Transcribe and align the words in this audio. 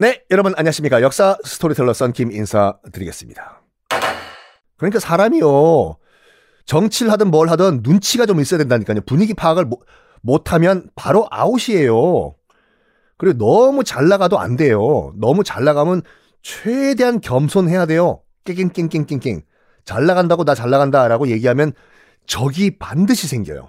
네, 0.00 0.22
여러분 0.30 0.54
안녕하십니까. 0.56 1.02
역사 1.02 1.36
스토리텔러 1.44 1.92
썬킴 1.92 2.30
인사드리겠습니다. 2.30 3.62
그러니까 4.76 5.00
사람이요. 5.00 5.96
정치를 6.66 7.10
하든 7.12 7.30
뭘 7.30 7.48
하든 7.48 7.80
눈치가 7.82 8.24
좀 8.26 8.40
있어야 8.40 8.58
된다니까요. 8.58 9.00
분위기 9.06 9.34
파악을 9.34 9.64
못, 9.64 9.80
못하면 10.20 10.88
바로 10.94 11.26
아웃이에요. 11.30 12.36
그리고 13.16 13.38
너무 13.38 13.82
잘 13.82 14.06
나가도 14.06 14.38
안 14.38 14.56
돼요. 14.56 15.12
너무 15.16 15.42
잘 15.42 15.64
나가면 15.64 16.02
최대한 16.42 17.20
겸손해야 17.20 17.86
돼요. 17.86 18.22
깽깽깽깽깽깽. 18.44 19.42
잘 19.84 20.06
나간다고 20.06 20.44
나 20.44 20.54
잘 20.54 20.70
나간다라고 20.70 21.28
얘기하면 21.28 21.72
적이 22.26 22.78
반드시 22.78 23.26
생겨요. 23.26 23.68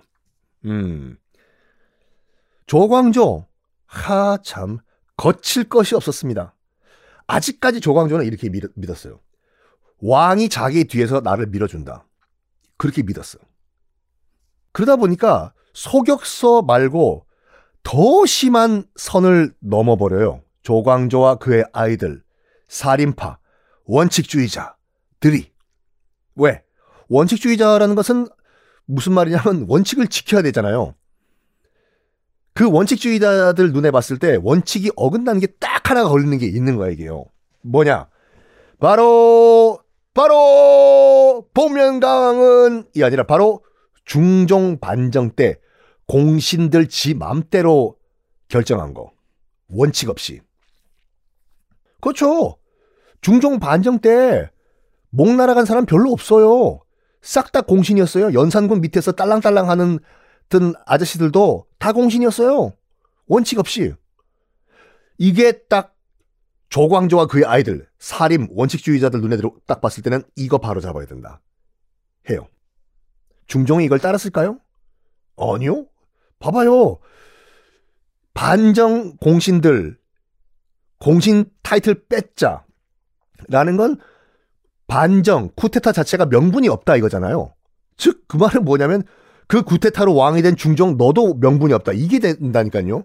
음. 0.66 1.18
조광조. 2.70 3.48
하, 3.88 4.38
참. 4.44 4.78
거칠 5.18 5.68
것이 5.68 5.96
없었습니다. 5.96 6.54
아직까지 7.26 7.82
조광조는 7.82 8.26
이렇게 8.26 8.48
믿, 8.50 8.64
었어요 8.90 9.20
왕이 10.02 10.50
자기 10.50 10.84
뒤에서 10.86 11.20
나를 11.20 11.48
밀어준다. 11.48 12.06
그렇게 12.78 13.02
믿었어. 13.02 13.40
그러다 14.72 14.98
보니까 14.98 15.52
소격서 15.74 16.62
말고 16.62 17.26
더 17.82 18.26
심한 18.28 18.86
선을 18.96 19.56
넘어버려요. 19.60 20.44
조광조와 20.62 21.36
그의 21.36 21.66
아이들, 21.74 22.24
살인파, 22.68 23.40
원칙주의자들이. 23.86 25.52
왜? 26.36 26.64
원칙주의자라는 27.08 27.96
것은 27.96 28.28
무슨 28.86 29.14
말이냐면 29.14 29.66
원칙을 29.68 30.08
지켜야 30.08 30.44
되잖아요. 30.44 30.94
그 32.60 32.70
원칙주의자들 32.70 33.72
눈에 33.72 33.90
봤을 33.90 34.20
때 34.20 34.38
원칙이 34.44 34.92
어긋나는 34.98 35.40
게 35.40 35.48
딱 35.62 35.90
하나가 35.90 36.10
걸리는 36.10 36.38
게 36.40 36.46
있는 36.46 36.76
거야, 36.76 36.90
이게요. 36.90 37.24
뭐냐? 37.62 38.10
바로, 38.82 39.80
바로, 40.14 41.48
복면가왕은이 41.54 43.02
아니라 43.02 43.24
바로 43.24 43.64
중종 44.04 44.78
반정 44.78 45.32
때 45.38 45.58
공신들 46.06 46.90
지 46.90 47.14
맘대로 47.14 47.96
결정한 48.50 48.94
거. 48.94 49.14
원칙 49.70 50.10
없이. 50.10 50.42
그렇죠. 52.02 52.58
중종 53.22 53.60
반정 53.60 54.00
때 54.00 54.50
목 55.12 55.34
날아간 55.34 55.64
사람 55.66 55.86
별로 55.86 56.12
없어요. 56.12 56.82
싹 57.22 57.54
다 57.54 57.62
공신이었어요. 57.62 58.34
연산군 58.34 58.82
밑에서 58.82 59.14
딸랑딸랑 59.14 59.70
하는 59.70 60.00
든 60.50 60.74
아저씨들도 60.86 61.68
다 61.78 61.94
공신이었어요. 61.94 62.74
원칙 63.28 63.60
없이. 63.60 63.94
이게 65.18 65.64
딱 65.68 65.96
조광조와 66.70 67.28
그의 67.28 67.46
아이들, 67.46 67.88
살림, 68.00 68.48
원칙주의자들 68.52 69.22
눈에 69.22 69.38
딱 69.66 69.82
봤을 69.82 70.04
때는 70.04 70.24
이거 70.36 70.58
바로 70.58 70.82
잡아야 70.82 71.06
된다. 71.06 71.42
해요. 72.30 72.48
중종이 73.48 73.86
이걸 73.86 74.00
따랐을까요? 74.00 74.60
아니요. 75.38 75.88
봐봐요. 76.40 77.00
반정 78.34 79.18
공신들, 79.18 80.00
공신 81.00 81.46
타이틀 81.62 82.08
뺐자. 82.08 82.66
라는 83.48 83.78
건 83.78 83.98
반정, 84.88 85.50
쿠데타 85.56 85.92
자체가 85.92 86.26
명분이 86.28 86.68
없다 86.70 86.96
이거잖아요. 86.96 87.54
즉, 87.98 88.24
그 88.28 88.38
말은 88.38 88.64
뭐냐면 88.64 89.04
그 89.50 89.64
구테타로 89.64 90.14
왕이 90.14 90.44
된 90.44 90.56
중종 90.56 90.96
너도 90.96 91.34
명분이 91.34 91.74
없다. 91.74 91.92
이게 91.94 92.20
된다니까요. 92.20 93.04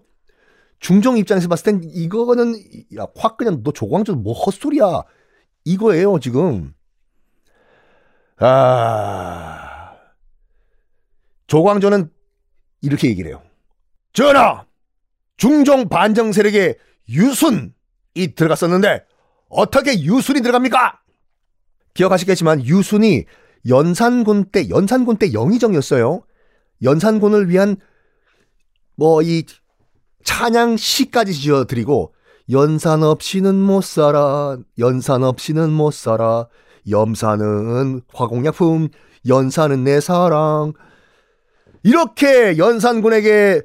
중종 0.78 1.16
입장에서 1.16 1.48
봤을 1.48 1.64
땐 1.64 1.80
이거는 1.82 2.54
야, 2.98 3.06
확 3.16 3.38
그냥 3.38 3.62
너 3.64 3.72
조광조 3.72 4.16
뭐 4.16 4.34
헛소리야. 4.34 5.04
이거예요, 5.64 6.20
지금. 6.20 6.74
아. 8.36 9.94
조광조는 11.46 12.10
이렇게 12.82 13.08
얘기를 13.08 13.30
해요. 13.30 13.42
전하! 14.12 14.66
중종 15.38 15.88
반정 15.88 16.32
세력에 16.32 16.74
유순이 17.08 18.34
들어갔었는데 18.36 19.06
어떻게 19.48 19.98
유순이 19.98 20.42
들어갑니까? 20.42 21.00
기억하시겠지만 21.94 22.66
유순이 22.66 23.24
연산군 23.66 24.50
때 24.50 24.68
연산군 24.68 25.16
때 25.16 25.32
영의정이었어요. 25.32 26.22
연산군을 26.84 27.48
위한 27.48 27.76
뭐 28.96 29.22
이 29.22 29.44
찬양 30.24 30.76
시까지 30.76 31.34
지어 31.34 31.64
드리고 31.64 32.14
연산 32.50 33.02
없이는 33.02 33.54
못 33.54 33.84
살아 33.84 34.56
연산 34.78 35.22
없이는 35.22 35.70
못 35.70 35.92
살아 35.92 36.48
염산은 36.90 38.02
화공약품 38.12 38.88
연산은 39.26 39.84
내 39.84 40.00
사랑. 40.00 40.72
이렇게 41.82 42.56
연산군에게 42.58 43.62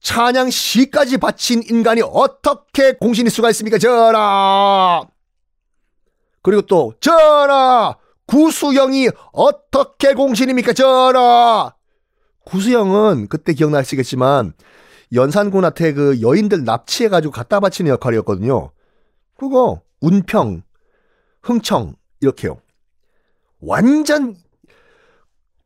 찬양 0.00 0.50
시까지 0.50 1.18
바친 1.18 1.62
인간이 1.68 2.00
어떻게 2.02 2.92
공신일 2.92 3.30
수가 3.30 3.50
있습니까? 3.50 3.76
전하! 3.76 5.02
그리고 6.42 6.62
또 6.62 6.94
전하 7.00 7.96
구수영이 8.30 9.08
어떻게 9.32 10.14
공신입니까? 10.14 10.72
전하! 10.72 11.74
구수영은 12.44 13.26
그때 13.26 13.52
기억나시겠지만 13.52 14.52
연산군한테 15.12 15.92
그 15.92 16.20
여인들 16.22 16.62
납치해가지고 16.62 17.32
갖다 17.32 17.58
바치는 17.58 17.90
역할이었거든요. 17.90 18.70
그거 19.36 19.82
운평, 20.00 20.62
흥청 21.42 21.96
이렇게요. 22.20 22.60
완전 23.60 24.36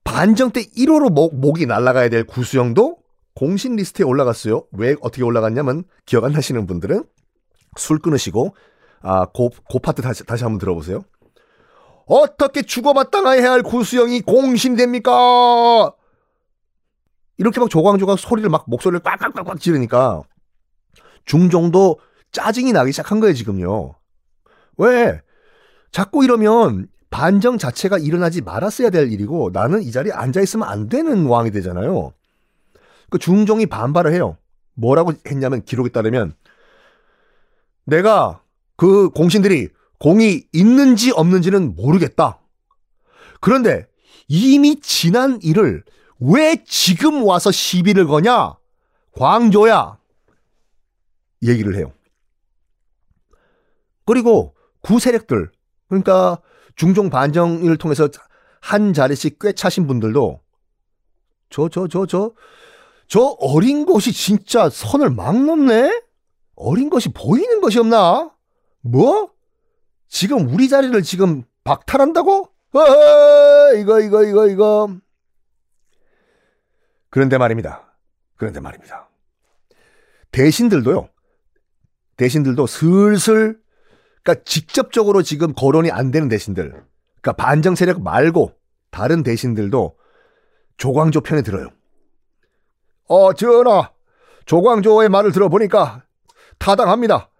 반정 0.04 0.52
때 0.52 0.62
1호로 0.62 1.12
목, 1.12 1.38
목이 1.38 1.66
날아가야 1.66 2.08
될 2.08 2.24
구수영도 2.24 2.96
공신 3.34 3.76
리스트에 3.76 4.06
올라갔어요. 4.06 4.64
왜 4.72 4.96
어떻게 5.02 5.22
올라갔냐면 5.22 5.84
기억 6.06 6.24
안 6.24 6.32
나시는 6.32 6.66
분들은 6.66 7.04
술 7.76 7.98
끊으시고 7.98 8.56
아, 9.02 9.26
고, 9.26 9.50
고 9.68 9.78
파트 9.80 10.00
다시, 10.00 10.24
다시 10.24 10.44
한번 10.44 10.58
들어보세요. 10.58 11.04
어떻게 12.06 12.62
죽어마땅해야 12.62 13.50
할 13.50 13.62
구수영이 13.62 14.22
공신됩니까? 14.22 15.92
이렇게 17.38 17.60
막 17.60 17.68
조광조가 17.70 18.16
소리를 18.16 18.48
막 18.48 18.64
목소리를 18.68 19.00
꽉꽉꽉꽉 19.00 19.60
지르니까 19.60 20.22
중종도 21.24 21.98
짜증이 22.32 22.72
나기 22.72 22.92
시작한 22.92 23.20
거예요, 23.20 23.34
지금요. 23.34 23.94
왜? 24.76 25.20
자꾸 25.90 26.24
이러면 26.24 26.88
반정 27.10 27.58
자체가 27.58 27.98
일어나지 27.98 28.42
말았어야 28.42 28.90
될 28.90 29.12
일이고 29.12 29.50
나는 29.52 29.82
이 29.82 29.92
자리에 29.92 30.12
앉아 30.12 30.40
있으면 30.40 30.68
안 30.68 30.88
되는 30.88 31.26
왕이 31.26 31.52
되잖아요. 31.52 32.12
그 33.08 33.18
중종이 33.18 33.66
반발을 33.66 34.12
해요. 34.12 34.36
뭐라고 34.74 35.12
했냐면 35.26 35.62
기록에 35.64 35.90
따르면 35.90 36.34
내가 37.84 38.40
그 38.76 39.10
공신들이 39.10 39.68
공이 40.04 40.42
있는지 40.52 41.12
없는지는 41.12 41.76
모르겠다. 41.76 42.38
그런데 43.40 43.86
이미 44.28 44.78
지난 44.82 45.38
일을 45.40 45.82
왜 46.20 46.62
지금 46.66 47.24
와서 47.24 47.50
시비를 47.50 48.06
거냐? 48.06 48.54
광조야. 49.12 49.98
얘기를 51.44 51.74
해요. 51.76 51.90
그리고 54.04 54.54
구세력들, 54.82 55.50
그러니까 55.88 56.38
중종 56.76 57.08
반정을 57.08 57.78
통해서 57.78 58.10
한 58.60 58.92
자리씩 58.92 59.38
꽤 59.40 59.52
차신 59.52 59.86
분들도 59.86 60.38
저, 61.48 61.70
저, 61.70 61.88
저, 61.88 62.04
저, 62.04 62.34
저 63.08 63.20
어린 63.40 63.86
것이 63.86 64.12
진짜 64.12 64.68
선을 64.68 65.08
막 65.08 65.42
넘네? 65.42 66.02
어린 66.56 66.90
것이 66.90 67.08
보이는 67.08 67.62
것이 67.62 67.78
없나? 67.78 68.30
뭐? 68.82 69.33
지금 70.14 70.48
우리 70.48 70.68
자리를 70.68 71.02
지금 71.02 71.42
박탈한다고? 71.64 72.48
어, 72.72 73.74
이거, 73.76 74.00
이거, 74.00 74.22
이거, 74.22 74.46
이거. 74.46 74.96
그런데 77.10 77.36
말입니다. 77.36 77.96
그런데 78.36 78.60
말입니다. 78.60 79.08
대신들도요. 80.30 81.08
대신들도 82.16 82.64
슬슬, 82.68 83.60
그러니까 84.22 84.44
직접적으로 84.44 85.22
지금 85.22 85.52
거론이 85.52 85.90
안 85.90 86.12
되는 86.12 86.28
대신들, 86.28 86.70
그러니까 87.20 87.32
반정 87.32 87.74
세력 87.74 88.00
말고 88.00 88.52
다른 88.92 89.24
대신들도 89.24 89.96
조광조 90.76 91.22
편에 91.22 91.42
들어요. 91.42 91.70
어, 93.08 93.32
전하, 93.32 93.90
조광조의 94.46 95.08
말을 95.08 95.32
들어보니까 95.32 96.04
타당합니다. 96.58 97.30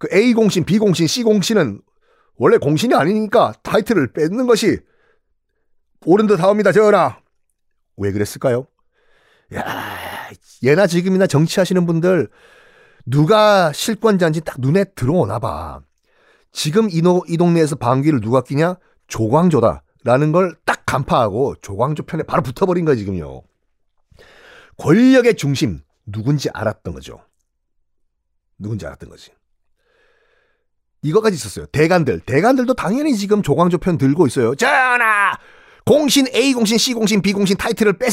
그 0.00 0.08
A 0.12 0.34
공신, 0.34 0.64
B 0.64 0.80
공신, 0.80 1.06
C 1.06 1.22
공신은 1.22 1.82
원래 2.36 2.58
공신이 2.58 2.94
아니니까 2.94 3.54
타이틀을 3.62 4.12
뺏는 4.12 4.46
것이 4.46 4.78
옳은 6.04 6.26
듯 6.26 6.40
하옵니다, 6.40 6.72
전하. 6.72 7.18
왜 7.96 8.12
그랬을까요? 8.12 8.66
야, 9.54 9.64
예나 10.62 10.86
지금이나 10.86 11.26
정치하시는 11.26 11.86
분들 11.86 12.28
누가 13.06 13.72
실권자인지 13.72 14.42
딱 14.42 14.56
눈에 14.60 14.84
들어오나 14.84 15.38
봐. 15.38 15.80
지금 16.52 16.88
이, 16.90 17.02
노, 17.02 17.22
이 17.28 17.36
동네에서 17.36 17.76
방귀를 17.76 18.20
누가 18.20 18.42
끼냐? 18.42 18.76
조광조다. 19.08 19.82
라는 20.04 20.32
걸 20.32 20.54
딱 20.64 20.84
간파하고 20.86 21.56
조광조 21.62 22.04
편에 22.04 22.22
바로 22.22 22.42
붙어버린 22.42 22.84
거야, 22.84 22.94
지금요. 22.94 23.42
권력의 24.78 25.34
중심, 25.36 25.80
누군지 26.06 26.48
알았던 26.52 26.94
거죠. 26.94 27.24
누군지 28.58 28.86
알았던 28.86 29.08
거지. 29.08 29.32
이거까지 31.02 31.34
있었어요. 31.36 31.66
대관들. 31.66 32.20
대관들도 32.20 32.74
당연히 32.74 33.16
지금 33.16 33.42
조광조 33.42 33.78
편 33.78 33.98
들고 33.98 34.26
있어요. 34.26 34.54
전하! 34.54 35.36
공신 35.84 36.26
A 36.34 36.52
공신 36.52 36.78
C 36.78 36.94
공신 36.94 37.22
B 37.22 37.32
공신 37.32 37.56
타이틀을 37.56 37.98
뺏 37.98 38.10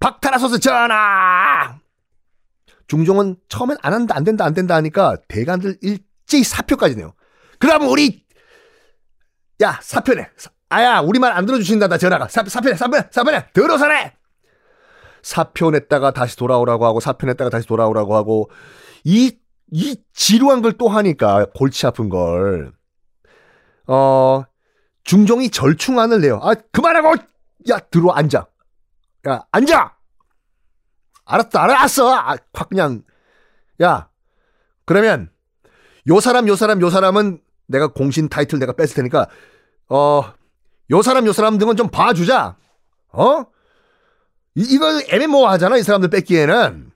박탈하소서 0.00 0.58
전하. 0.58 1.78
중종은 2.88 3.36
처음엔 3.48 3.76
안 3.82 3.92
한다 3.94 4.16
안 4.16 4.24
된다 4.24 4.44
안 4.44 4.52
된다 4.52 4.74
하니까 4.74 5.16
대관들 5.28 5.78
일제히 5.80 6.42
사표까지 6.44 6.96
내요. 6.96 7.14
그럼 7.58 7.88
우리 7.88 8.24
야 9.62 9.78
사표내. 9.82 10.28
아야 10.70 11.00
우리 11.00 11.18
말 11.18 11.32
안 11.32 11.46
들어주신다 11.46 11.88
나 11.88 11.98
전화가 11.98 12.28
사, 12.28 12.44
사표내 12.46 12.76
사표내 12.76 13.04
사표내 13.10 13.46
들어서래. 13.52 14.14
사표 15.22 15.70
냈다가 15.70 16.12
다시 16.12 16.36
돌아오라고 16.36 16.84
하고 16.86 17.00
사표 17.00 17.26
냈다가 17.26 17.50
다시 17.50 17.66
돌아오라고 17.66 18.16
하고 18.16 18.50
이 19.04 19.36
이 19.72 19.96
지루한 20.12 20.62
걸 20.62 20.72
또 20.78 20.88
하니까 20.88 21.46
골치 21.54 21.86
아픈 21.86 22.08
걸. 22.08 22.72
어 23.86 24.44
중종이 25.04 25.50
절충안을 25.50 26.20
내요. 26.20 26.40
아 26.42 26.54
그만하고 26.72 27.14
야 27.70 27.78
들어 27.90 28.12
앉아. 28.12 28.46
야 29.28 29.46
앉아. 29.52 29.96
알았어 31.24 31.58
알았어. 31.58 32.14
아, 32.14 32.36
확 32.52 32.68
그냥 32.68 33.02
야 33.82 34.08
그러면 34.84 35.30
요 36.08 36.20
사람 36.20 36.48
요 36.48 36.56
사람 36.56 36.80
요 36.80 36.90
사람은 36.90 37.40
내가 37.66 37.88
공신 37.88 38.28
타이틀 38.28 38.58
내가 38.58 38.72
뺐을 38.72 38.94
테니까 38.94 39.28
어 39.88 40.34
요 40.90 41.02
사람 41.02 41.24
요 41.26 41.32
사람 41.32 41.56
등은 41.56 41.76
좀 41.76 41.88
봐주자. 41.88 42.56
어? 43.12 43.44
이, 44.56 44.62
이거 44.74 45.00
애매모호하잖아 45.08 45.76
이 45.76 45.84
사람들 45.84 46.10
뺏기에는. 46.10 46.90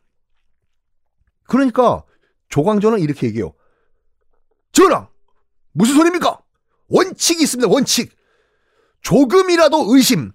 그러니까 1.46 2.02
조광조는 2.54 3.00
이렇게 3.00 3.26
얘기해요. 3.26 3.52
전하 4.70 5.08
무슨 5.72 5.96
소리입니까? 5.96 6.38
원칙이 6.88 7.42
있습니다. 7.42 7.68
원칙. 7.68 8.16
조금이라도 9.00 9.92
의심, 9.92 10.30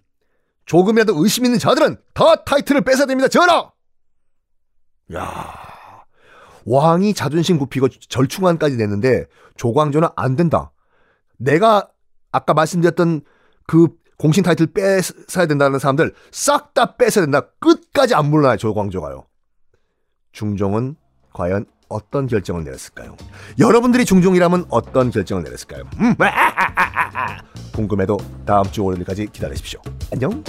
조금이라도 0.66 1.24
의심 1.24 1.46
있는 1.46 1.58
자들은 1.60 1.96
다 2.14 2.44
타이틀을 2.44 2.82
뺏어야 2.82 3.06
됩니다. 3.06 3.30
전하. 3.30 3.72
야, 5.14 6.06
왕이 6.66 7.14
자존심 7.14 7.58
굽히고 7.58 7.88
절충안까지 7.88 8.76
냈는데 8.76 9.26
조광조는 9.56 10.10
안 10.18 10.36
된다. 10.36 10.74
내가 11.38 11.88
아까 12.34 12.54
말씀드렸던 12.54 13.22
그 13.66 13.88
공신 14.18 14.44
타이틀 14.44 14.68
뺏어야 14.68 15.46
된다는 15.48 15.80
사람들 15.80 16.14
싹 16.32 16.74
다 16.74 16.98
뺏어야 16.98 17.24
된다. 17.24 17.50
끝까지 17.60 18.14
안 18.14 18.30
물러나요. 18.30 18.58
조광조가요. 18.58 19.26
중종은 20.34 20.98
과연 21.32 21.66
어떤 21.90 22.28
결정을 22.28 22.64
내렸을까요? 22.64 23.18
여러분들이 23.58 24.06
중종이라면 24.06 24.66
어떤 24.70 25.10
결정을 25.10 25.44
내렸을까요? 25.44 25.84
음, 26.00 26.16
궁금해도 27.74 28.18
다음 28.46 28.64
주 28.72 28.84
월요일까지 28.86 29.28
기다리십시오. 29.28 29.82
안녕. 30.14 30.44